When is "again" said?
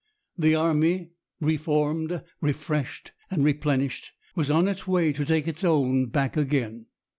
6.35-6.87